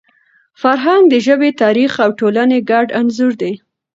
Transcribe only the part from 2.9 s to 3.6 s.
انځور دی.